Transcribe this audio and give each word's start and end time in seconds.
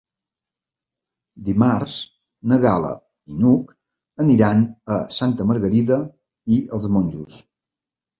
Dimarts 1.49 1.97
na 2.53 2.57
Gal·la 2.63 2.93
i 3.33 3.37
n'Hug 3.43 3.69
aniran 4.25 4.63
a 4.95 4.97
Santa 5.19 5.47
Margarida 5.51 5.99
i 6.57 6.59
els 6.79 6.89
Monjos. 6.97 7.37